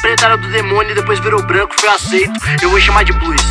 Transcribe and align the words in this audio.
preta 0.00 0.26
era 0.26 0.36
do 0.36 0.48
demônio 0.50 0.92
e 0.92 0.94
depois 0.94 1.18
virou 1.20 1.42
branco, 1.42 1.74
foi 1.78 1.88
aceito. 1.88 2.32
Eu 2.62 2.70
vou 2.70 2.80
chamar 2.80 3.04
de 3.04 3.12
blues. 3.12 3.42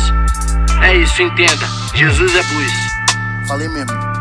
É 0.82 0.94
isso, 0.96 1.22
entenda. 1.22 1.66
Jesus 1.94 2.34
é 2.34 2.42
blues. 2.42 2.72
Falei 3.46 3.68
mesmo. 3.68 4.14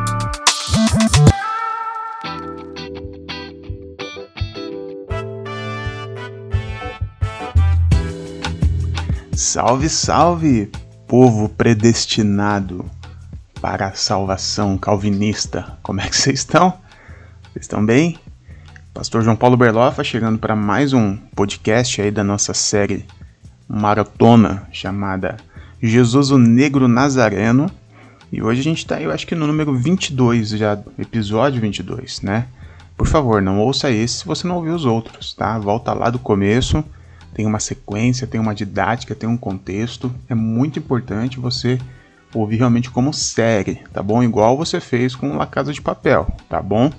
Salve, 9.35 9.89
salve, 9.89 10.71
povo 11.07 11.49
predestinado 11.49 12.89
para 13.61 13.87
a 13.87 13.93
salvação 13.93 14.77
calvinista. 14.77 15.77
Como 15.83 16.01
é 16.01 16.09
que 16.09 16.15
vocês 16.15 16.39
estão? 16.39 16.71
Vocês 17.51 17.65
estão 17.65 17.85
bem? 17.85 18.19
Pastor 18.93 19.23
João 19.23 19.35
Paulo 19.35 19.57
Berlofa 19.57 20.03
chegando 20.03 20.37
para 20.37 20.55
mais 20.55 20.93
um 20.93 21.17
podcast 21.35 21.99
aí 21.99 22.11
da 22.11 22.23
nossa 22.23 22.53
série 22.53 23.03
maratona 23.67 24.67
chamada 24.71 25.37
Jesus 25.81 26.29
o 26.29 26.37
Negro 26.37 26.87
Nazareno. 26.87 27.71
E 28.31 28.39
hoje 28.43 28.61
a 28.61 28.63
gente 28.63 28.77
está, 28.77 29.01
eu 29.01 29.11
acho 29.11 29.25
que 29.25 29.33
no 29.33 29.47
número 29.47 29.75
22 29.75 30.49
já, 30.49 30.79
episódio 30.99 31.59
22, 31.59 32.21
né? 32.21 32.45
Por 32.95 33.07
favor, 33.07 33.41
não 33.41 33.59
ouça 33.59 33.89
esse 33.89 34.19
se 34.19 34.25
você 34.25 34.47
não 34.47 34.57
ouviu 34.57 34.75
os 34.75 34.85
outros, 34.85 35.33
tá? 35.33 35.57
Volta 35.57 35.91
lá 35.91 36.11
do 36.11 36.19
começo, 36.19 36.85
tem 37.33 37.47
uma 37.47 37.59
sequência, 37.59 38.27
tem 38.27 38.39
uma 38.39 38.53
didática, 38.53 39.15
tem 39.15 39.27
um 39.27 39.37
contexto. 39.37 40.13
É 40.29 40.35
muito 40.35 40.77
importante 40.77 41.39
você 41.39 41.79
ouvir 42.31 42.57
realmente 42.57 42.91
como 42.91 43.11
série, 43.11 43.79
tá 43.91 44.03
bom? 44.03 44.21
Igual 44.21 44.55
você 44.55 44.79
fez 44.79 45.15
com 45.15 45.35
La 45.35 45.47
Casa 45.47 45.73
de 45.73 45.81
Papel, 45.81 46.27
tá 46.47 46.61
bom? 46.61 46.91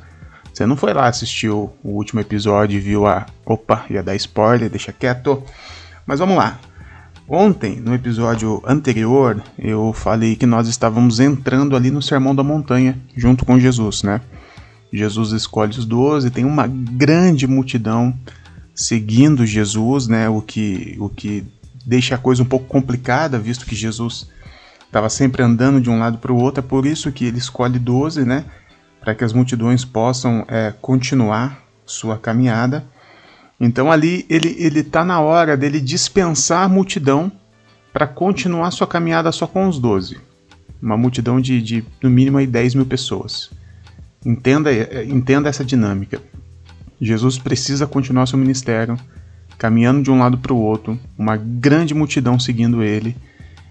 Você 0.55 0.67
não 0.67 0.77
foi 0.77 0.95
lá 0.95 1.09
assistir 1.09 1.51
o, 1.51 1.73
último 1.83 2.21
episódio 2.21 2.77
e 2.77 2.81
viu 2.81 3.09
a. 3.09 3.27
Opa, 3.45 3.87
ia 3.91 4.05
dar 4.05 4.15
spoiler, 4.15 4.71
deixa 4.71 4.93
quieto. 4.93 5.43
Mas 6.07 6.21
vamos 6.21 6.37
lá. 6.37 6.61
Ontem, 7.29 7.81
no 7.81 7.93
episódio 7.93 8.63
anterior, 8.65 9.43
eu 9.59 9.93
falei 9.93 10.37
que 10.37 10.47
nós 10.47 10.69
estávamos 10.69 11.19
entrando 11.19 11.75
ali 11.75 11.91
no 11.91 12.01
Sermão 12.01 12.37
da 12.37 12.45
Montanha, 12.45 12.97
junto 13.17 13.45
com 13.45 13.59
Jesus, 13.59 14.05
né? 14.05 14.21
Jesus 14.93 15.33
escolhe 15.33 15.73
os 15.73 15.85
doze, 15.85 16.31
tem 16.31 16.45
uma 16.45 16.69
grande 16.69 17.49
multidão 17.49 18.17
seguindo 18.73 19.45
Jesus, 19.45 20.07
né? 20.07 20.29
O 20.29 20.41
que, 20.41 20.97
o 21.01 21.09
que 21.09 21.45
deixa 21.85 22.15
a 22.15 22.19
coisa 22.19 22.45
um 22.45 22.47
pouco 22.47 22.67
complicada, 22.67 23.41
visto 23.41 23.67
que 23.67 23.75
Jesus 23.75 24.29
estava 24.87 25.09
sempre 25.09 25.43
andando 25.43 25.81
de 25.81 25.91
um 25.91 25.99
lado 25.99 26.19
para 26.19 26.33
o 26.33 26.39
outro. 26.39 26.61
É 26.61 26.67
por 26.67 26.87
isso 26.87 27.11
que 27.11 27.25
ele 27.25 27.39
escolhe 27.39 27.81
doze, 27.81 28.25
né? 28.25 28.45
Para 29.05 29.15
que 29.15 29.23
as 29.23 29.35
multidões 29.35 29.85
possam 29.85 30.47
é, 30.49 30.73
continuar 30.81 31.63
sua 31.85 32.17
caminhada. 32.19 32.83
Então 33.61 33.93
ali 33.93 34.25
ele 34.31 34.57
ele 34.59 34.81
está 34.81 35.05
na 35.05 35.21
hora 35.21 35.57
dele 35.57 35.79
dispensar 35.79 36.65
a 36.65 36.69
multidão 36.69 37.31
para 37.93 38.07
continuar 38.07 38.71
sua 38.71 38.87
caminhada 38.87 39.31
só 39.31 39.47
com 39.47 39.69
os 39.69 39.79
doze. 39.79 40.19
Uma 40.81 40.97
multidão 40.97 41.39
de, 41.41 41.61
de 41.61 41.85
no 42.03 42.09
mínimo 42.09 42.39
aí 42.39 42.47
10 42.47 42.77
mil 42.77 42.87
pessoas. 42.87 43.51
Entenda, 44.25 44.73
é, 44.73 45.05
entenda 45.05 45.51
essa 45.51 45.65
dinâmica. 45.65 46.21
Jesus 46.99 47.39
precisa 47.39 47.87
continuar 47.87 48.27
seu 48.27 48.39
ministério, 48.39 48.99
caminhando 49.59 50.03
de 50.03 50.11
um 50.11 50.19
lado 50.19 50.39
para 50.39 50.53
o 50.53 50.59
outro, 50.59 50.99
uma 51.19 51.37
grande 51.37 51.93
multidão 51.93 52.39
seguindo 52.39 52.83
ele 52.83 53.15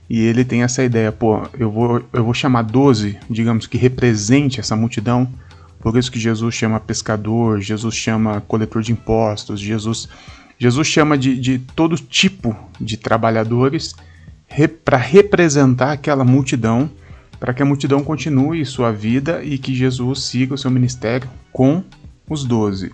e 0.10 0.20
ele 0.22 0.44
tem 0.44 0.64
essa 0.64 0.84
ideia, 0.84 1.12
pô, 1.12 1.42
eu 1.58 1.72
vou, 1.72 2.04
eu 2.12 2.24
vou 2.24 2.34
chamar 2.34 2.64
12, 2.64 3.18
digamos 3.30 3.68
que 3.68 3.78
represente 3.78 4.60
essa 4.60 4.76
multidão. 4.76 5.28
Por 5.80 5.98
isso 5.98 6.12
que 6.12 6.20
Jesus 6.20 6.54
chama 6.54 6.80
pescador, 6.80 7.60
Jesus 7.62 7.96
chama 7.96 8.42
coletor 8.42 8.82
de 8.82 8.92
impostos, 8.92 9.60
Jesus, 9.60 10.08
Jesus 10.58 10.88
chama 10.88 11.18
de, 11.18 11.40
de 11.40 11.60
todo 11.60 11.96
tipo 11.96 12.56
de 12.80 12.96
trabalhadores 12.98 13.96
re, 14.48 14.68
para 14.68 14.98
representar 14.98 15.92
aquela 15.92 16.24
multidão, 16.24 16.90
para 17.40 17.54
que 17.54 17.62
a 17.62 17.66
multidão 17.66 18.04
continue 18.04 18.66
sua 18.66 18.92
vida 18.92 19.44
e 19.44 19.58
que 19.58 19.76
Jesus 19.76 20.24
siga 20.24 20.54
o 20.54 20.58
seu 20.58 20.72
ministério 20.72 21.30
com 21.52 21.84
os 22.30 22.46
doze. 22.46 22.92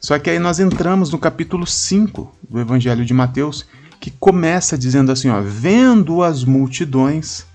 Só 0.00 0.18
que 0.18 0.30
aí 0.30 0.38
nós 0.38 0.60
entramos 0.60 1.10
no 1.10 1.18
capítulo 1.18 1.66
5 1.66 2.32
do 2.48 2.60
Evangelho 2.60 3.04
de 3.04 3.12
Mateus 3.12 3.66
que 4.08 4.16
começa 4.18 4.78
dizendo 4.78 5.12
assim: 5.12 5.28
ó, 5.28 5.40
vendo 5.42 6.22
as 6.22 6.42
multidões, 6.42 7.46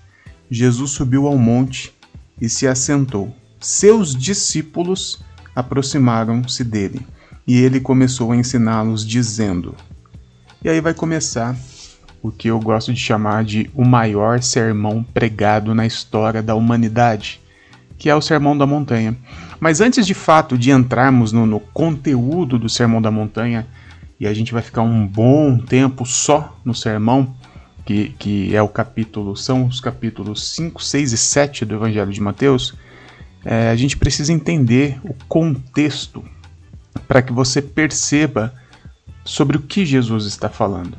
Jesus 0.48 0.92
subiu 0.92 1.26
ao 1.26 1.36
monte 1.36 1.92
e 2.40 2.48
se 2.48 2.66
assentou. 2.66 3.34
Seus 3.58 4.14
discípulos 4.14 5.20
aproximaram-se 5.56 6.62
dele 6.62 7.04
e 7.46 7.60
ele 7.60 7.80
começou 7.80 8.30
a 8.30 8.36
ensiná-los, 8.36 9.04
dizendo. 9.04 9.74
E 10.62 10.68
aí 10.68 10.80
vai 10.80 10.94
começar 10.94 11.56
o 12.22 12.30
que 12.30 12.48
eu 12.48 12.60
gosto 12.60 12.92
de 12.92 13.00
chamar 13.00 13.44
de 13.44 13.68
o 13.74 13.84
maior 13.84 14.40
sermão 14.40 15.02
pregado 15.02 15.74
na 15.74 15.84
história 15.84 16.42
da 16.42 16.54
humanidade, 16.54 17.40
que 17.98 18.08
é 18.08 18.14
o 18.14 18.20
Sermão 18.20 18.56
da 18.56 18.66
Montanha. 18.66 19.16
Mas 19.58 19.80
antes 19.80 20.06
de 20.06 20.14
fato 20.14 20.56
de 20.56 20.70
entrarmos 20.70 21.32
no, 21.32 21.46
no 21.46 21.58
conteúdo 21.58 22.58
do 22.58 22.68
Sermão 22.68 23.02
da 23.02 23.10
Montanha, 23.10 23.66
e 24.18 24.26
a 24.26 24.34
gente 24.34 24.52
vai 24.52 24.62
ficar 24.62 24.82
um 24.82 25.06
bom 25.06 25.58
tempo 25.58 26.06
só 26.06 26.56
no 26.64 26.74
sermão, 26.74 27.34
que, 27.84 28.10
que 28.18 28.54
é 28.54 28.62
o 28.62 28.68
capítulo, 28.68 29.36
são 29.36 29.66
os 29.66 29.80
capítulos 29.80 30.48
5, 30.50 30.82
6 30.82 31.12
e 31.12 31.18
7 31.18 31.64
do 31.64 31.74
Evangelho 31.74 32.12
de 32.12 32.20
Mateus, 32.20 32.74
é, 33.44 33.68
a 33.68 33.76
gente 33.76 33.96
precisa 33.96 34.32
entender 34.32 34.98
o 35.04 35.14
contexto 35.28 36.24
para 37.06 37.20
que 37.20 37.32
você 37.32 37.60
perceba 37.60 38.54
sobre 39.24 39.56
o 39.56 39.60
que 39.60 39.84
Jesus 39.84 40.24
está 40.24 40.48
falando. 40.48 40.96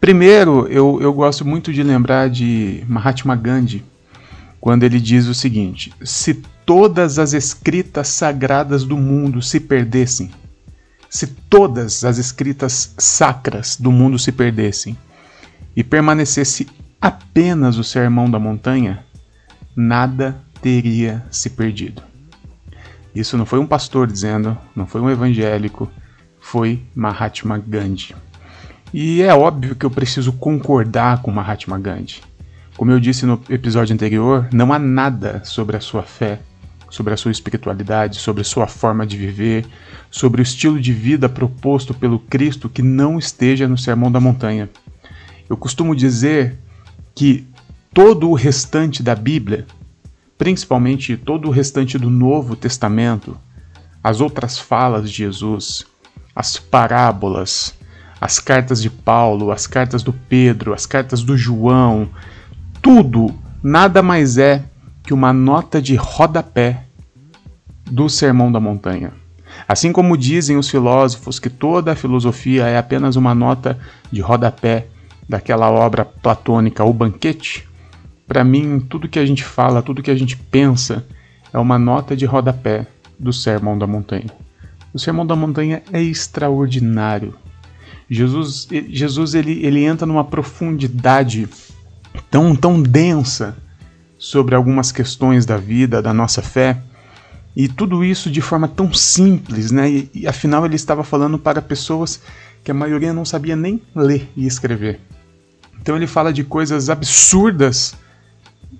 Primeiro, 0.00 0.66
eu, 0.68 0.98
eu 1.00 1.12
gosto 1.12 1.44
muito 1.44 1.72
de 1.72 1.82
lembrar 1.82 2.28
de 2.28 2.84
Mahatma 2.88 3.36
Gandhi, 3.36 3.84
quando 4.60 4.84
ele 4.84 5.00
diz 5.00 5.26
o 5.26 5.34
seguinte: 5.34 5.92
se 6.02 6.34
todas 6.64 7.18
as 7.18 7.32
escritas 7.32 8.08
sagradas 8.08 8.84
do 8.84 8.96
mundo 8.96 9.42
se 9.42 9.60
perdessem, 9.60 10.30
se 11.12 11.26
todas 11.26 12.04
as 12.04 12.16
escritas 12.16 12.94
sacras 12.96 13.76
do 13.76 13.92
mundo 13.92 14.18
se 14.18 14.32
perdessem 14.32 14.96
e 15.76 15.84
permanecesse 15.84 16.66
apenas 16.98 17.76
o 17.76 17.84
Sermão 17.84 18.30
da 18.30 18.38
Montanha, 18.38 19.04
nada 19.76 20.34
teria 20.62 21.22
se 21.30 21.50
perdido. 21.50 22.02
Isso 23.14 23.36
não 23.36 23.44
foi 23.44 23.58
um 23.58 23.66
pastor 23.66 24.06
dizendo, 24.06 24.56
não 24.74 24.86
foi 24.86 25.02
um 25.02 25.10
evangélico, 25.10 25.86
foi 26.40 26.82
Mahatma 26.94 27.58
Gandhi. 27.58 28.16
E 28.90 29.20
é 29.20 29.34
óbvio 29.34 29.76
que 29.76 29.84
eu 29.84 29.90
preciso 29.90 30.32
concordar 30.32 31.20
com 31.20 31.30
Mahatma 31.30 31.78
Gandhi. 31.78 32.22
Como 32.74 32.90
eu 32.90 32.98
disse 32.98 33.26
no 33.26 33.38
episódio 33.50 33.92
anterior, 33.92 34.48
não 34.50 34.72
há 34.72 34.78
nada 34.78 35.42
sobre 35.44 35.76
a 35.76 35.80
sua 35.80 36.04
fé 36.04 36.40
sobre 36.92 37.14
a 37.14 37.16
sua 37.16 37.32
espiritualidade, 37.32 38.18
sobre 38.18 38.42
a 38.42 38.44
sua 38.44 38.66
forma 38.66 39.06
de 39.06 39.16
viver, 39.16 39.64
sobre 40.10 40.42
o 40.42 40.44
estilo 40.44 40.78
de 40.78 40.92
vida 40.92 41.26
proposto 41.26 41.94
pelo 41.94 42.18
Cristo 42.18 42.68
que 42.68 42.82
não 42.82 43.18
esteja 43.18 43.66
no 43.66 43.78
Sermão 43.78 44.12
da 44.12 44.20
Montanha. 44.20 44.68
Eu 45.48 45.56
costumo 45.56 45.96
dizer 45.96 46.58
que 47.14 47.46
todo 47.94 48.28
o 48.28 48.34
restante 48.34 49.02
da 49.02 49.14
Bíblia, 49.14 49.66
principalmente 50.36 51.16
todo 51.16 51.48
o 51.48 51.50
restante 51.50 51.96
do 51.96 52.10
Novo 52.10 52.54
Testamento, 52.54 53.38
as 54.04 54.20
outras 54.20 54.58
falas 54.58 55.08
de 55.10 55.16
Jesus, 55.16 55.86
as 56.36 56.58
parábolas, 56.58 57.74
as 58.20 58.38
cartas 58.38 58.82
de 58.82 58.90
Paulo, 58.90 59.50
as 59.50 59.66
cartas 59.66 60.02
do 60.02 60.12
Pedro, 60.12 60.74
as 60.74 60.84
cartas 60.84 61.22
do 61.22 61.38
João, 61.38 62.10
tudo 62.82 63.34
nada 63.62 64.02
mais 64.02 64.36
é 64.36 64.62
que 65.02 65.12
uma 65.12 65.32
nota 65.32 65.80
de 65.80 65.94
rodapé 65.96 66.84
do 67.90 68.08
Sermão 68.08 68.50
da 68.50 68.60
Montanha. 68.60 69.12
Assim 69.68 69.92
como 69.92 70.16
dizem 70.16 70.56
os 70.56 70.68
filósofos 70.68 71.38
que 71.38 71.50
toda 71.50 71.92
a 71.92 71.96
filosofia 71.96 72.66
é 72.66 72.78
apenas 72.78 73.16
uma 73.16 73.34
nota 73.34 73.78
de 74.10 74.20
rodapé 74.20 74.86
daquela 75.28 75.70
obra 75.70 76.04
platônica 76.04 76.84
O 76.84 76.92
Banquete, 76.92 77.68
para 78.26 78.44
mim 78.44 78.80
tudo 78.80 79.08
que 79.08 79.18
a 79.18 79.26
gente 79.26 79.44
fala, 79.44 79.82
tudo 79.82 80.02
que 80.02 80.10
a 80.10 80.16
gente 80.16 80.36
pensa 80.36 81.04
é 81.52 81.58
uma 81.58 81.78
nota 81.78 82.16
de 82.16 82.24
rodapé 82.24 82.86
do 83.18 83.32
Sermão 83.32 83.78
da 83.78 83.86
Montanha. 83.86 84.30
O 84.92 84.98
Sermão 84.98 85.26
da 85.26 85.36
Montanha 85.36 85.82
é 85.92 86.02
extraordinário. 86.02 87.34
Jesus, 88.08 88.68
Jesus 88.88 89.34
ele, 89.34 89.64
ele 89.64 89.84
entra 89.84 90.06
numa 90.06 90.24
profundidade 90.24 91.48
tão, 92.30 92.54
tão 92.54 92.82
densa 92.82 93.56
sobre 94.22 94.54
algumas 94.54 94.92
questões 94.92 95.44
da 95.44 95.56
vida, 95.56 96.00
da 96.00 96.14
nossa 96.14 96.40
fé. 96.40 96.80
E 97.56 97.66
tudo 97.66 98.04
isso 98.04 98.30
de 98.30 98.40
forma 98.40 98.68
tão 98.68 98.94
simples, 98.94 99.72
né? 99.72 99.90
E, 99.90 100.10
e, 100.14 100.28
afinal 100.28 100.64
ele 100.64 100.76
estava 100.76 101.02
falando 101.02 101.36
para 101.36 101.60
pessoas 101.60 102.22
que 102.62 102.70
a 102.70 102.74
maioria 102.74 103.12
não 103.12 103.24
sabia 103.24 103.56
nem 103.56 103.82
ler 103.92 104.30
e 104.36 104.46
escrever. 104.46 105.00
Então 105.80 105.96
ele 105.96 106.06
fala 106.06 106.32
de 106.32 106.44
coisas 106.44 106.88
absurdas, 106.88 107.96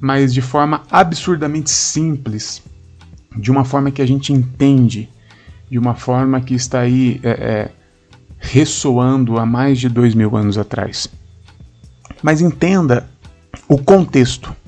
mas 0.00 0.32
de 0.32 0.40
forma 0.40 0.84
absurdamente 0.88 1.70
simples, 1.70 2.62
de 3.36 3.50
uma 3.50 3.64
forma 3.64 3.90
que 3.90 4.00
a 4.00 4.06
gente 4.06 4.32
entende, 4.32 5.10
de 5.68 5.76
uma 5.76 5.96
forma 5.96 6.40
que 6.40 6.54
está 6.54 6.78
aí 6.78 7.20
é, 7.24 7.30
é, 7.30 7.70
ressoando 8.38 9.40
há 9.40 9.44
mais 9.44 9.80
de 9.80 9.88
dois 9.88 10.14
mil 10.14 10.36
anos 10.36 10.56
atrás. 10.56 11.08
Mas 12.22 12.40
entenda 12.40 13.08
o 13.66 13.76
contexto. 13.76 14.61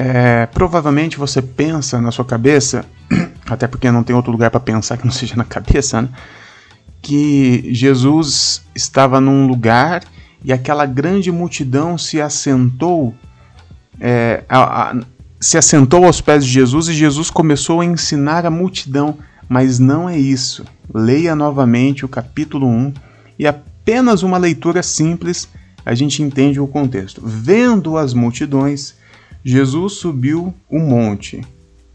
É, 0.00 0.46
provavelmente 0.46 1.18
você 1.18 1.42
pensa 1.42 2.00
na 2.00 2.12
sua 2.12 2.24
cabeça, 2.24 2.84
até 3.50 3.66
porque 3.66 3.90
não 3.90 4.04
tem 4.04 4.14
outro 4.14 4.30
lugar 4.30 4.48
para 4.48 4.60
pensar 4.60 4.96
que 4.96 5.04
não 5.04 5.10
seja 5.10 5.34
na 5.34 5.44
cabeça, 5.44 6.02
né? 6.02 6.08
que 7.02 7.68
Jesus 7.74 8.62
estava 8.76 9.20
num 9.20 9.48
lugar 9.48 10.04
e 10.44 10.52
aquela 10.52 10.86
grande 10.86 11.32
multidão 11.32 11.98
se 11.98 12.20
assentou, 12.20 13.12
é, 13.98 14.44
a, 14.48 14.90
a, 14.92 15.00
se 15.40 15.58
assentou 15.58 16.04
aos 16.04 16.20
pés 16.20 16.46
de 16.46 16.52
Jesus 16.52 16.86
e 16.86 16.94
Jesus 16.94 17.28
começou 17.28 17.80
a 17.80 17.84
ensinar 17.84 18.46
a 18.46 18.50
multidão. 18.50 19.18
Mas 19.48 19.80
não 19.80 20.08
é 20.08 20.16
isso. 20.16 20.64
Leia 20.94 21.34
novamente 21.34 22.04
o 22.04 22.08
capítulo 22.08 22.68
1 22.68 22.94
e 23.36 23.48
apenas 23.48 24.22
uma 24.22 24.38
leitura 24.38 24.80
simples 24.80 25.48
a 25.84 25.92
gente 25.92 26.22
entende 26.22 26.60
o 26.60 26.68
contexto. 26.68 27.20
Vendo 27.24 27.96
as 27.96 28.14
multidões, 28.14 28.94
Jesus 29.48 29.94
subiu 29.94 30.52
o 30.68 30.78
monte. 30.78 31.40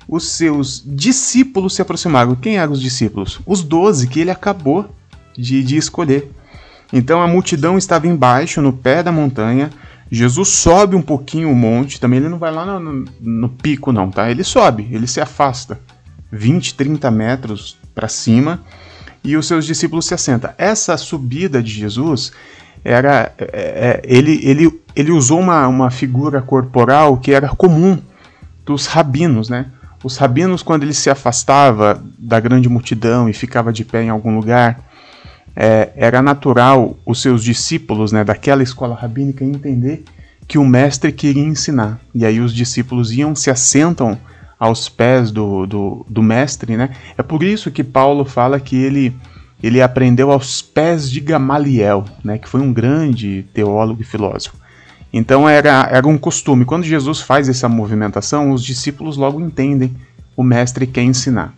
Os 0.07 0.27
seus 0.29 0.83
discípulos 0.83 1.75
se 1.75 1.83
aproximaram. 1.83 2.35
Quem 2.35 2.57
eram 2.57 2.73
os 2.73 2.81
discípulos? 2.81 3.39
Os 3.45 3.61
doze 3.61 4.07
que 4.07 4.19
ele 4.19 4.31
acabou 4.31 4.89
de, 5.38 5.63
de 5.63 5.77
escolher. 5.77 6.31
Então 6.91 7.21
a 7.21 7.27
multidão 7.27 7.77
estava 7.77 8.07
embaixo, 8.07 8.59
no 8.59 8.73
pé 8.73 9.03
da 9.03 9.11
montanha. 9.11 9.69
Jesus 10.09 10.50
sobe 10.50 10.95
um 10.95 11.01
pouquinho 11.01 11.51
o 11.51 11.55
monte, 11.55 12.00
também 12.00 12.17
ele 12.17 12.29
não 12.29 12.39
vai 12.39 12.51
lá 12.51 12.65
no, 12.65 12.79
no, 12.79 13.05
no 13.19 13.50
pico, 13.50 13.91
não, 13.91 14.09
tá? 14.09 14.31
Ele 14.31 14.44
sobe, 14.44 14.88
ele 14.91 15.06
se 15.06 15.21
afasta 15.21 15.79
20, 16.31 16.73
30 16.73 17.11
metros 17.11 17.77
para 17.94 18.07
cima 18.07 18.63
e 19.23 19.38
os 19.38 19.45
seus 19.45 19.63
discípulos 19.63 20.07
se 20.07 20.15
assentam. 20.15 20.51
Essa 20.57 20.97
subida 20.97 21.61
de 21.61 21.71
Jesus 21.71 22.31
era 22.83 23.31
é, 23.38 23.45
é, 23.45 24.01
ele, 24.03 24.39
ele, 24.44 24.81
ele 24.95 25.12
usou 25.12 25.40
uma, 25.40 25.68
uma 25.68 25.90
figura 25.90 26.42
corporal 26.42 27.18
que 27.18 27.31
era 27.31 27.50
comum 27.50 27.98
dos 28.66 28.86
rabinos, 28.86 29.50
né? 29.50 29.68
Os 30.04 30.18
rabinos, 30.18 30.62
quando 30.62 30.84
ele 30.84 30.94
se 30.94 31.10
afastava 31.10 32.04
da 32.19 32.40
grande 32.40 32.68
multidão 32.68 33.30
e 33.30 33.34
ficava 33.34 33.72
de 33.72 33.86
pé 33.86 34.04
em 34.04 34.10
algum 34.10 34.36
lugar, 34.36 34.80
é, 35.56 35.92
era 35.95 36.22
natural 36.22 36.98
os 37.06 37.22
seus 37.22 37.44
discípulos 37.44 38.12
né, 38.12 38.24
daquela 38.24 38.62
escola 38.62 38.95
rabínica 38.95 39.45
entender 39.45 40.04
que 40.45 40.57
o 40.57 40.66
mestre 40.66 41.12
queria 41.12 41.44
ensinar. 41.44 42.00
E 42.13 42.25
aí 42.25 42.42
os 42.42 42.54
discípulos 42.54 43.13
iam, 43.13 43.34
se 43.34 43.50
assentam 43.50 44.18
aos 44.60 44.90
pés 44.90 45.31
do, 45.31 45.66
do, 45.66 46.06
do 46.10 46.22
mestre. 46.22 46.75
Né? 46.75 46.90
É 47.18 47.24
por 47.24 47.42
isso 47.42 47.72
que 47.72 47.84
Paulo 47.84 48.25
fala 48.25 48.60
que 48.60 48.75
ele 48.75 49.16
ele 49.62 49.81
aprendeu 49.81 50.30
aos 50.30 50.62
pés 50.62 51.10
de 51.10 51.22
Gamaliel, 51.22 52.04
né, 52.22 52.38
que 52.38 52.50
foi 52.50 52.60
um 52.60 52.74
grande 52.74 53.45
teólogo 53.54 54.01
e 54.01 54.04
filósofo. 54.04 54.57
Então 55.13 55.48
era, 55.48 55.88
era 55.92 56.07
um 56.07 56.18
costume. 56.18 56.65
Quando 56.65 56.83
Jesus 56.83 57.21
faz 57.21 57.48
essa 57.48 57.69
movimentação, 57.69 58.51
os 58.51 58.63
discípulos 58.63 59.15
logo 59.15 59.39
entendem 59.39 59.95
o 60.36 60.42
mestre 60.42 60.88
quer 60.88 61.04
ensinar. 61.04 61.54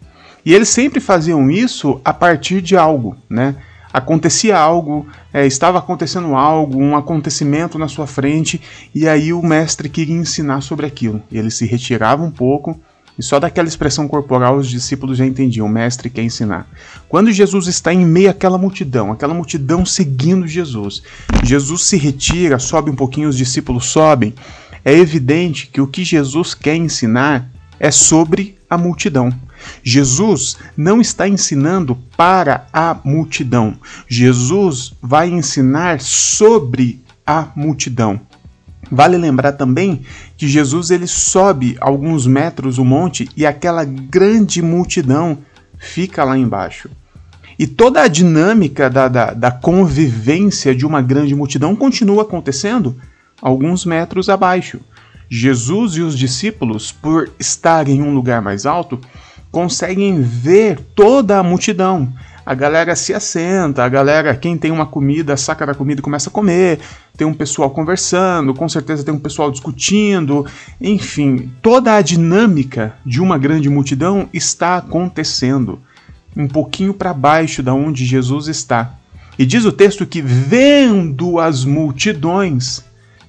E 0.46 0.54
eles 0.54 0.70
sempre 0.70 1.00
faziam 1.00 1.50
isso 1.50 2.02
a 2.04 2.14
partir 2.14 2.62
de 2.62 2.76
algo, 2.76 3.16
né? 3.30 3.56
Acontecia 3.92 4.58
algo, 4.58 5.08
é, 5.34 5.48
estava 5.48 5.80
acontecendo 5.80 6.36
algo, 6.36 6.78
um 6.78 6.98
acontecimento 6.98 7.80
na 7.80 7.88
sua 7.88 8.06
frente, 8.06 8.62
e 8.94 9.08
aí 9.08 9.32
o 9.32 9.42
mestre 9.42 9.88
queria 9.88 10.18
ensinar 10.18 10.60
sobre 10.60 10.86
aquilo. 10.86 11.24
E 11.32 11.38
ele 11.38 11.50
se 11.50 11.66
retirava 11.66 12.22
um 12.22 12.30
pouco 12.30 12.78
e 13.18 13.24
só 13.24 13.40
daquela 13.40 13.68
expressão 13.68 14.08
corporal 14.08 14.58
os 14.58 14.70
discípulos 14.70 15.18
já 15.18 15.26
entendiam, 15.26 15.66
o 15.66 15.70
mestre 15.70 16.10
quer 16.10 16.24
ensinar. 16.24 16.68
Quando 17.08 17.32
Jesus 17.32 17.68
está 17.68 17.94
em 17.94 18.06
meio 18.06 18.30
àquela 18.30 18.58
multidão, 18.58 19.12
aquela 19.12 19.34
multidão 19.34 19.86
seguindo 19.86 20.48
Jesus, 20.48 21.02
Jesus 21.44 21.84
se 21.84 21.98
retira, 21.98 22.60
sobe 22.60 22.92
um 22.92 22.96
pouquinho, 22.96 23.30
os 23.30 23.38
discípulos 23.38 23.86
sobem, 23.86 24.34
é 24.84 24.94
evidente 24.94 25.68
que 25.68 25.82
o 25.82 25.88
que 25.88 26.04
Jesus 26.04 26.54
quer 26.54 26.76
ensinar 26.76 27.50
é 27.80 27.90
sobre 27.90 28.58
a 28.70 28.78
multidão. 28.78 29.32
Jesus 29.84 30.58
não 30.76 31.02
está 31.02 31.28
ensinando 31.28 31.98
para 32.16 32.68
a 32.72 33.00
multidão. 33.04 33.78
Jesus 34.08 34.94
vai 35.02 35.30
ensinar 35.30 36.02
sobre 36.02 37.04
a 37.26 37.48
multidão. 37.56 38.22
Vale 38.92 39.18
lembrar 39.18 39.54
também 39.54 40.02
que 40.38 40.48
Jesus 40.48 40.92
ele 40.92 41.08
sobe 41.08 41.76
alguns 41.80 42.28
metros 42.28 42.78
o 42.78 42.86
monte 42.86 43.28
e 43.36 43.46
aquela 43.46 43.84
grande 43.84 44.62
multidão 44.62 45.40
fica 45.78 46.24
lá 46.24 46.38
embaixo. 46.38 46.90
E 47.58 47.66
toda 47.66 48.02
a 48.02 48.08
dinâmica 48.08 48.90
da, 48.90 49.08
da, 49.08 49.34
da 49.34 49.52
convivência 49.52 50.76
de 50.76 50.86
uma 50.86 51.02
grande 51.02 51.34
multidão 51.34 51.76
continua 51.76 52.24
acontecendo 52.24 52.96
alguns 53.42 53.86
metros 53.86 54.30
abaixo. 54.30 54.80
Jesus 55.30 55.94
e 55.94 56.02
os 56.02 56.18
discípulos, 56.18 56.92
por 56.92 57.32
estarem 57.40 57.98
em 57.98 58.02
um 58.02 58.14
lugar 58.14 58.42
mais 58.42 58.66
alto, 58.66 59.00
conseguem 59.52 60.22
ver 60.22 60.80
toda 60.94 61.40
a 61.40 61.44
multidão 61.44 62.14
a 62.46 62.54
galera 62.54 62.96
se 62.96 63.14
assenta, 63.14 63.84
a 63.84 63.90
galera, 63.90 64.36
quem 64.36 64.58
tem 64.58 64.72
uma 64.72 64.86
comida, 64.86 65.36
saca 65.36 65.66
da 65.66 65.74
comida 65.74 66.00
e 66.00 66.04
começa 66.04 66.30
a 66.30 66.32
comer, 66.32 66.80
tem 67.18 67.26
um 67.26 67.34
pessoal 67.34 67.72
conversando, 67.72 68.54
com 68.54 68.70
certeza 68.70 69.04
tem 69.04 69.14
um 69.14 69.20
pessoal 69.20 69.50
discutindo, 69.50 70.46
enfim, 70.80 71.52
toda 71.62 71.96
a 71.96 72.02
dinâmica 72.02 72.96
de 73.06 73.20
uma 73.20 73.38
grande 73.38 73.70
multidão 73.70 74.30
está 74.32 74.78
acontecendo 74.78 75.80
um 76.38 76.48
pouquinho 76.48 76.94
para 76.94 77.14
baixo 77.14 77.64
da 77.64 77.74
onde 77.74 78.06
Jesus 78.06 78.48
está. 78.48 78.94
E 79.40 79.46
diz 79.46 79.66
o 79.66 79.72
texto 79.72 80.06
que 80.06 80.22
vendo 80.22 81.40
as 81.40 81.66
multidões, 81.66 82.84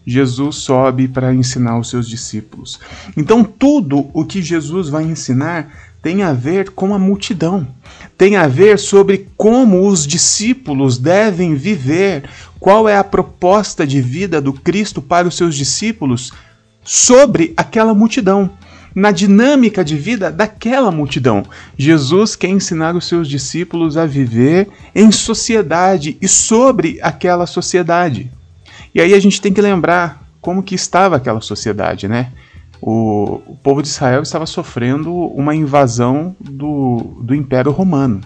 Jesus 0.06 0.56
sobe 0.56 1.08
para 1.08 1.34
ensinar 1.34 1.78
os 1.78 1.90
seus 1.90 2.08
discípulos. 2.08 2.78
Então, 3.16 3.42
tudo 3.42 4.08
o 4.12 4.24
que 4.24 4.40
Jesus 4.40 4.88
vai 4.88 5.04
ensinar 5.04 5.95
tem 6.06 6.22
a 6.22 6.32
ver 6.32 6.70
com 6.70 6.94
a 6.94 7.00
multidão, 7.00 7.66
tem 8.16 8.36
a 8.36 8.46
ver 8.46 8.78
sobre 8.78 9.28
como 9.36 9.88
os 9.88 10.06
discípulos 10.06 10.98
devem 10.98 11.56
viver, 11.56 12.30
qual 12.60 12.88
é 12.88 12.96
a 12.96 13.02
proposta 13.02 13.84
de 13.84 14.00
vida 14.00 14.40
do 14.40 14.52
Cristo 14.52 15.02
para 15.02 15.26
os 15.26 15.36
seus 15.36 15.56
discípulos 15.56 16.32
sobre 16.84 17.52
aquela 17.56 17.92
multidão, 17.92 18.52
na 18.94 19.10
dinâmica 19.10 19.84
de 19.84 19.96
vida 19.96 20.30
daquela 20.30 20.92
multidão. 20.92 21.44
Jesus 21.76 22.36
quer 22.36 22.50
ensinar 22.50 22.94
os 22.94 23.08
seus 23.08 23.26
discípulos 23.26 23.96
a 23.96 24.06
viver 24.06 24.68
em 24.94 25.10
sociedade 25.10 26.16
e 26.22 26.28
sobre 26.28 27.00
aquela 27.02 27.48
sociedade. 27.48 28.30
E 28.94 29.00
aí 29.00 29.12
a 29.12 29.18
gente 29.18 29.40
tem 29.40 29.52
que 29.52 29.60
lembrar 29.60 30.22
como 30.40 30.62
que 30.62 30.76
estava 30.76 31.16
aquela 31.16 31.40
sociedade, 31.40 32.06
né? 32.06 32.30
O, 32.80 33.42
o 33.46 33.56
povo 33.56 33.82
de 33.82 33.88
Israel 33.88 34.22
estava 34.22 34.46
sofrendo 34.46 35.12
uma 35.12 35.54
invasão 35.54 36.36
do, 36.40 37.18
do 37.22 37.34
Império 37.34 37.72
Romano. 37.72 38.20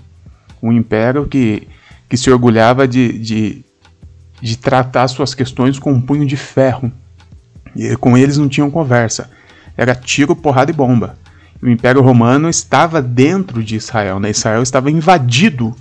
Um 0.62 0.72
império 0.72 1.26
que, 1.26 1.66
que 2.08 2.16
se 2.16 2.30
orgulhava 2.30 2.86
de, 2.86 3.18
de, 3.18 3.64
de 4.40 4.58
tratar 4.58 5.08
suas 5.08 5.34
questões 5.34 5.78
com 5.78 5.92
um 5.92 6.00
punho 6.00 6.26
de 6.26 6.36
ferro. 6.36 6.92
E 7.74 7.96
com 7.96 8.16
eles 8.16 8.36
não 8.36 8.48
tinham 8.48 8.70
conversa. 8.70 9.30
Era 9.76 9.94
tiro, 9.94 10.34
porrada 10.34 10.70
e 10.70 10.74
bomba. 10.74 11.16
O 11.62 11.68
Império 11.68 12.02
Romano 12.02 12.48
estava 12.48 13.00
dentro 13.00 13.62
de 13.62 13.76
Israel. 13.76 14.18
Né? 14.18 14.30
Israel 14.30 14.62
estava 14.62 14.90
invadido 14.90 15.74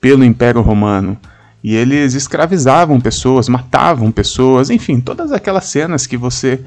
pelo 0.00 0.24
Império 0.24 0.60
Romano. 0.60 1.16
E 1.62 1.74
eles 1.74 2.12
escravizavam 2.12 3.00
pessoas, 3.00 3.48
matavam 3.48 4.12
pessoas, 4.12 4.68
enfim, 4.68 5.00
todas 5.00 5.32
aquelas 5.32 5.64
cenas 5.64 6.06
que 6.06 6.16
você 6.16 6.60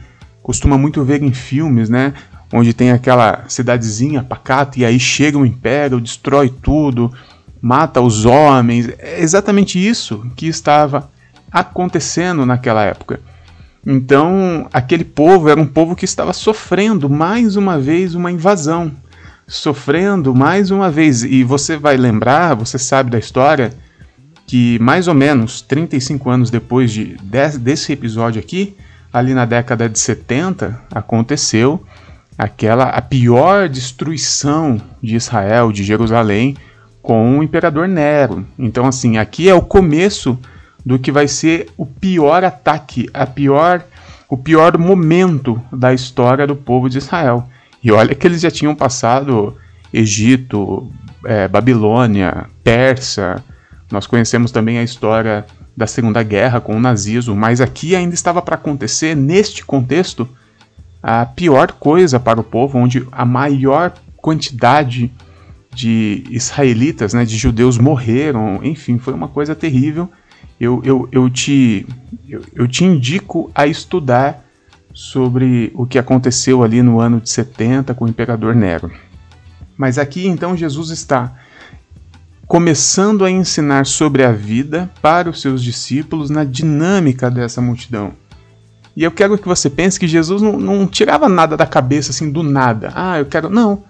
costuma 0.48 0.77
muito 0.77 1.04
ver 1.04 1.22
em 1.22 1.34
filmes, 1.34 1.89
né? 1.89 2.13
Onde 2.54 2.74
tem 2.74 2.92
aquela 2.92 3.44
cidadezinha 3.50 4.24
pacata 4.24 4.80
e 4.80 4.86
aí 4.86 4.98
chega 4.98 5.38
um 5.38 5.46
império, 5.46 6.00
destrói 6.00 6.50
tudo, 6.50 7.12
mata 7.62 8.00
os 8.00 8.24
homens. 8.24 8.88
É 8.98 9.22
exatamente 9.22 9.77
isso 9.77 10.25
que 10.38 10.48
estava 10.48 11.12
acontecendo 11.51 12.46
naquela 12.46 12.82
época. 12.82 13.20
Então, 13.86 14.70
aquele 14.72 15.04
povo 15.04 15.50
era 15.50 15.60
um 15.60 15.66
povo 15.66 15.98
que 15.98 16.06
estava 16.06 16.32
sofrendo 16.32 17.10
mais 17.10 17.58
uma 17.58 17.77
vez 17.77 18.16
uma 18.16 18.32
invasão, 18.32 18.94
sofrendo 19.46 20.34
mais 20.34 20.72
uma 20.72 20.89
vez. 20.89 21.24
E 21.24 21.44
você 21.44 21.75
vai 21.75 21.98
lembrar, 21.98 22.56
você 22.56 22.80
sabe 22.80 23.12
da 23.12 23.20
história, 23.20 23.74
que 24.46 24.80
mais 24.80 25.10
ou 25.10 25.13
menos 25.13 25.62
35 25.62 26.30
anos 26.30 26.50
depois 26.50 26.89
de, 26.89 27.18
desse 27.60 27.92
episódio 27.92 28.39
aqui, 28.39 28.77
ali 29.12 29.34
na 29.34 29.46
década 29.46 29.90
de 29.90 29.98
70 30.00 30.80
aconteceu 30.94 31.84
aquela 32.38 32.86
a 32.86 33.02
pior 33.02 33.68
destruição 33.68 34.80
de 35.02 35.16
Israel, 35.16 35.72
de 35.72 35.84
Jerusalém, 35.84 36.56
com 37.02 37.40
o 37.40 37.44
imperador 37.44 37.88
Nero. 37.88 38.46
Então 38.60 38.86
assim, 38.86 39.18
aqui 39.18 39.50
é 39.50 39.54
o 39.54 39.62
começo 39.62 40.38
do 40.86 41.00
que 41.00 41.12
vai 41.12 41.28
ser 41.28 41.70
o 41.76 41.86
pior 41.86 42.44
ataque, 42.44 43.10
a 43.14 43.26
pior 43.26 43.84
o 44.30 44.38
pior 44.38 44.78
momento 44.78 45.62
da 45.72 45.94
história 45.94 46.46
do 46.46 46.56
povo 46.56 46.90
de 46.90 46.98
Israel. 46.98 47.48
E 47.82 47.92
olha 47.92 48.14
que 48.14 48.28
eles 48.28 48.42
já 48.42 48.52
tinham 48.52 48.76
passado 48.76 49.56
Egito, 49.94 50.92
é, 51.24 51.48
Babilônia, 51.48 52.46
Pérsia, 52.64 53.44
Nós 53.90 54.06
conhecemos 54.06 54.52
também 54.52 54.78
a 54.80 54.84
história 54.84 55.46
da 55.78 55.86
Segunda 55.86 56.24
Guerra 56.24 56.60
com 56.60 56.76
o 56.76 56.80
nazismo, 56.80 57.36
mas 57.36 57.62
aqui 57.62 57.96
ainda 57.96 58.16
estava 58.16 58.42
para 58.42 58.56
acontecer, 58.56 59.16
neste 59.16 59.64
contexto, 59.64 60.28
a 61.04 61.24
pior 61.24 61.74
coisa 61.74 62.20
para 62.20 62.42
o 62.42 62.44
povo, 62.44 62.80
onde 62.80 63.08
a 63.12 63.24
maior 63.24 63.94
quantidade 64.16 65.12
de 65.72 66.24
israelitas, 66.32 67.14
né, 67.14 67.24
de 67.24 67.38
judeus 67.38 67.78
morreram, 67.78 68.60
enfim, 68.64 68.98
foi 68.98 69.14
uma 69.14 69.28
coisa 69.28 69.54
terrível. 69.54 70.10
Eu, 70.60 70.82
eu, 70.84 71.08
eu, 71.12 71.30
te, 71.30 71.86
eu, 72.28 72.42
eu 72.56 72.68
te 72.68 72.84
indico 72.84 73.52
a 73.54 73.68
estudar 73.68 74.44
sobre 74.92 75.72
o 75.76 75.86
que 75.86 76.00
aconteceu 76.00 76.64
ali 76.64 76.82
no 76.82 77.00
ano 77.00 77.22
de 77.22 77.30
70 77.30 77.94
com 77.94 78.06
o 78.06 78.10
imperador 78.10 78.56
Nero. 78.56 78.92
Mas 79.78 80.00
aqui 80.00 80.26
então 80.26 80.58
Jesus 80.58 80.90
está 80.90 81.36
começando 82.48 83.25
a 83.25 83.30
ensinar 83.30 83.86
sobre 83.86 84.24
a 84.24 84.32
vida 84.32 84.89
para 85.01 85.30
os 85.30 85.42
seus 85.42 85.62
discípulos 85.62 86.30
na 86.30 86.46
dinâmica 86.46 87.30
dessa 87.30 87.62
multidão. 87.62 88.13
E 88.96 89.04
eu 89.04 89.12
quero 89.12 89.38
que 89.38 89.48
você 89.48 89.70
pense 89.70 90.00
que 90.00 90.08
Jesus 90.08 90.42
não, 90.42 90.58
não 90.58 90.88
tirava 90.88 91.27
nada 91.27 91.58
da 91.58 91.68
cabeça 91.68 92.12
assim 92.12 92.32
do 92.32 92.42
nada. 92.42 92.92
Ah, 92.96 93.20
eu 93.20 93.25
quero. 93.25 93.50
Não. 93.50 93.84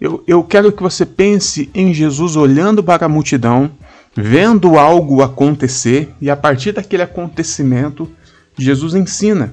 Eu, 0.00 0.24
eu 0.26 0.42
quero 0.42 0.72
que 0.72 0.82
você 0.82 1.04
pense 1.04 1.70
em 1.74 1.92
Jesus 1.92 2.34
olhando 2.34 2.82
para 2.82 3.06
a 3.06 3.08
multidão, 3.08 3.70
vendo 4.16 4.78
algo 4.78 5.22
acontecer, 5.22 6.12
e 6.20 6.30
a 6.30 6.36
partir 6.36 6.72
daquele 6.72 7.02
acontecimento, 7.02 8.10
Jesus 8.56 8.94
ensina. 8.94 9.52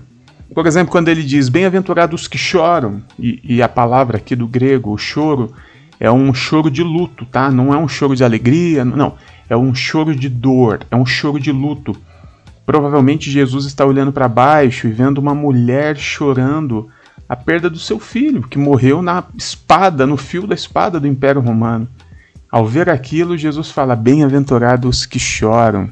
Por 0.54 0.66
exemplo, 0.66 0.92
quando 0.92 1.10
ele 1.10 1.24
diz: 1.24 1.50
Bem-aventurados 1.50 2.28
que 2.28 2.38
choram, 2.38 3.04
e, 3.20 3.42
e, 3.44 3.62
a 3.62 3.68
palavra 3.68 4.18
aqui 4.18 4.36
do 4.36 4.48
grego, 4.48 4.92
o 4.92 4.98
choro, 4.98 5.54
é 6.00 6.12
um 6.12 6.34
choro 6.34 6.70
de 6.70 6.84
luto, 6.84 7.26
tá? 7.26 7.50
Não 7.50 7.74
é 7.74 7.78
um 7.78 7.88
choro 7.88 8.16
de 8.16 8.24
alegria, 8.24 8.84
não. 8.84 9.16
É 9.50 9.56
um 9.56 9.74
choro 9.74 10.16
de 10.16 10.28
dor, 10.28 10.82
é 10.90 10.96
um 10.96 11.06
choro 11.06 11.40
de 11.40 11.52
luto. 11.52 11.96
Provavelmente 12.66 13.30
Jesus 13.30 13.66
está 13.66 13.86
olhando 13.86 14.12
para 14.12 14.28
baixo 14.28 14.88
e 14.88 14.92
vendo 14.92 15.20
uma 15.20 15.36
mulher 15.36 15.98
chorando 15.98 16.90
a 17.28 17.36
perda 17.36 17.70
do 17.70 17.80
seu 17.80 18.00
filho, 18.00 18.44
que 18.44 18.58
morreu 18.58 19.02
na 19.02 19.24
espada, 19.36 20.06
no 20.06 20.18
fio 20.18 20.48
da 20.48 20.56
espada 20.56 21.00
do 21.00 21.08
Império 21.08 21.42
Romano. 21.42 21.88
Ao 22.52 22.66
ver 22.66 22.90
aquilo, 22.90 23.38
Jesus 23.38 23.70
fala: 23.70 23.96
Bem-aventurados 23.96 25.06
que 25.06 25.20
choram. 25.20 25.90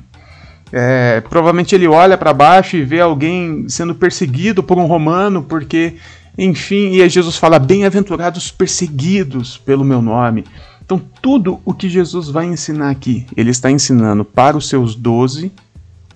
É, 0.72 1.22
provavelmente 1.22 1.76
ele 1.76 1.88
olha 1.88 2.18
para 2.18 2.34
baixo 2.34 2.76
e 2.76 2.84
vê 2.84 3.00
alguém 3.00 3.70
sendo 3.70 3.94
perseguido 3.94 4.64
por 4.64 4.80
um 4.80 4.88
romano, 4.88 5.44
porque, 5.44 5.98
enfim, 6.38 7.02
e 7.02 7.10
Jesus 7.10 7.38
fala: 7.38 7.60
Bem-aventurados 7.60 8.52
perseguidos 8.52 9.58
pelo 9.58 9.84
meu 9.84 10.02
nome. 10.02 10.46
Então, 10.84 11.02
tudo 11.22 11.62
o 11.64 11.74
que 11.74 11.88
Jesus 11.88 12.28
vai 12.30 12.46
ensinar 12.46 12.90
aqui, 12.90 13.26
ele 13.38 13.52
está 13.52 13.72
ensinando 13.72 14.26
para 14.26 14.58
os 14.58 14.68
seus 14.68 14.96
doze 14.96 15.52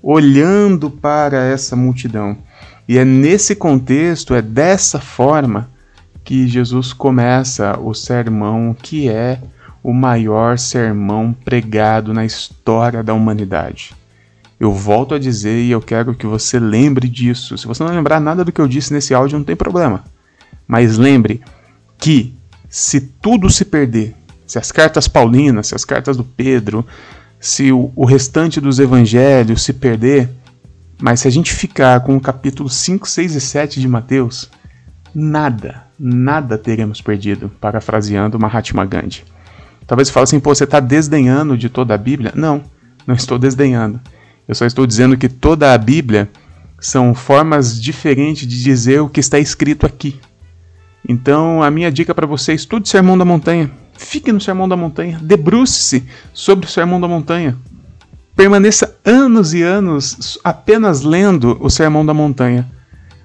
olhando 0.02 0.90
para 0.90 1.44
essa 1.44 1.76
multidão. 1.76 2.38
E 2.88 2.98
é 2.98 3.04
nesse 3.04 3.56
contexto, 3.56 4.34
é 4.34 4.42
dessa 4.42 5.00
forma 5.00 5.70
que 6.24 6.48
Jesus 6.48 6.94
começa 6.94 7.78
o 7.80 7.94
sermão 7.94 8.74
que 8.74 9.10
é 9.10 9.40
o 9.84 9.94
maior 9.94 10.58
sermão 10.58 11.36
pregado 11.46 12.14
na 12.14 12.26
história 12.26 13.04
da 13.04 13.14
humanidade. 13.14 13.96
Eu 14.60 14.74
volto 14.74 15.14
a 15.14 15.20
dizer 15.20 15.60
e 15.60 15.72
eu 15.72 15.82
quero 15.82 16.16
que 16.16 16.26
você 16.26 16.60
lembre 16.60 17.08
disso. 17.08 17.58
Se 17.58 17.68
você 17.68 17.84
não 17.84 17.94
lembrar 17.94 18.20
nada 18.20 18.44
do 18.44 18.52
que 18.52 18.60
eu 18.60 18.68
disse 18.68 18.94
nesse 18.94 19.14
áudio, 19.14 19.38
não 19.38 19.46
tem 19.46 19.56
problema. 19.56 20.04
Mas 20.68 20.98
lembre 20.98 21.42
que 21.98 22.36
se 22.70 23.00
tudo 23.00 23.50
se 23.50 23.64
perder, 23.64 24.16
se 24.46 24.58
as 24.58 24.72
cartas 24.72 25.08
paulinas, 25.08 25.68
se 25.68 25.76
as 25.76 25.86
cartas 25.86 26.18
do 26.18 26.24
Pedro, 26.24 26.86
se 27.40 27.72
o, 27.72 27.92
o 27.96 28.06
restante 28.06 28.60
dos 28.60 28.80
evangelhos 28.80 29.64
se 29.64 29.74
perder, 29.74 30.30
mas 31.00 31.20
se 31.20 31.28
a 31.28 31.32
gente 31.32 31.54
ficar 31.54 32.00
com 32.02 32.16
o 32.16 32.22
capítulo 32.22 32.70
5, 32.70 33.08
6 33.08 33.36
e 33.36 33.42
7 33.42 33.80
de 33.80 33.88
Mateus, 33.88 34.50
nada, 35.14 35.84
nada 36.00 36.58
teremos 36.58 37.02
perdido, 37.02 37.52
parafraseando 37.62 38.40
Mahatma 38.40 38.86
Gandhi. 38.86 39.24
Talvez 39.86 40.08
você 40.08 40.14
fale 40.14 40.24
assim, 40.24 40.40
pô, 40.40 40.54
você 40.54 40.64
está 40.64 40.80
desdenhando 40.80 41.58
de 41.58 41.70
toda 41.70 41.94
a 41.94 41.98
Bíblia? 41.98 42.34
Não, 42.36 42.64
não 43.06 43.16
estou 43.16 43.38
desdenhando. 43.38 44.02
Eu 44.48 44.56
só 44.56 44.66
estou 44.66 44.88
dizendo 44.88 45.18
que 45.18 45.28
toda 45.28 45.74
a 45.74 45.78
Bíblia 45.78 46.30
são 46.80 47.14
formas 47.14 47.82
diferentes 47.82 48.48
de 48.48 48.64
dizer 48.64 49.02
o 49.02 49.10
que 49.10 49.20
está 49.20 49.40
escrito 49.40 49.86
aqui. 49.86 50.20
Então, 51.08 51.64
a 51.64 51.72
minha 51.72 51.92
dica 51.92 52.14
para 52.14 52.28
você 52.28 52.52
é 52.52 52.56
estude 52.56 52.88
o 52.88 52.90
Sermão 52.90 53.18
da 53.18 53.26
Montanha. 53.26 53.72
Fique 53.98 54.32
no 54.32 54.40
Sermão 54.40 54.70
da 54.70 54.78
Montanha, 54.78 55.20
debruce-se 55.22 56.04
sobre 56.34 56.66
o 56.66 56.70
Sermão 56.70 57.02
da 57.02 57.08
Montanha. 57.08 57.58
Permaneça 58.36 58.96
anos 59.04 59.54
e 59.54 59.64
anos 59.64 60.38
apenas 60.44 61.02
lendo 61.02 61.58
o 61.60 61.70
Sermão 61.70 62.06
da 62.06 62.14
Montanha. 62.14 62.72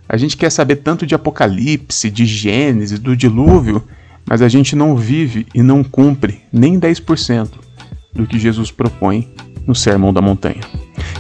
A 0.09 0.17
gente 0.17 0.37
quer 0.37 0.51
saber 0.51 0.77
tanto 0.77 1.07
de 1.07 1.15
Apocalipse, 1.15 2.11
de 2.11 2.25
Gênesis, 2.25 2.99
do 2.99 3.17
dilúvio, 3.17 3.85
mas 4.27 4.41
a 4.41 4.49
gente 4.49 4.75
não 4.75 4.97
vive 4.97 5.47
e 5.55 5.63
não 5.63 5.85
cumpre 5.85 6.41
nem 6.53 6.81
10% 6.81 7.51
do 8.15 8.27
que 8.27 8.39
Jesus 8.39 8.71
propõe 8.71 9.29
no 9.67 9.75
Sermão 9.75 10.13
da 10.13 10.23
Montanha. 10.23 10.61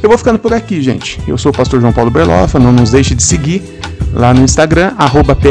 Eu 0.02 0.09
vou 0.09 0.18
ficando 0.18 0.38
por 0.38 0.52
aqui, 0.52 0.82
gente. 0.82 1.21
Eu 1.28 1.38
sou 1.38 1.52
o 1.52 1.54
pastor 1.54 1.80
João 1.80 1.92
Paulo 1.92 2.11
Berloffa, 2.11 2.59
não 2.59 2.73
nos 2.73 2.90
deixe 2.90 3.14
de 3.14 3.23
seguir 3.23 3.62
lá 4.12 4.35
no 4.35 4.42
Instagram, 4.42 4.92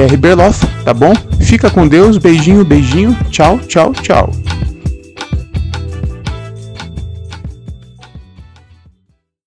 prberloff, 0.07 0.65
tá 0.83 0.93
bom? 0.93 1.13
Fica 1.39 1.69
com 1.69 1.87
Deus, 1.87 2.17
beijinho, 2.17 2.63
beijinho, 2.63 3.17
tchau, 3.29 3.59
tchau, 3.59 3.93
tchau. 3.93 4.31